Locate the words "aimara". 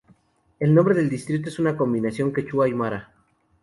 2.65-3.13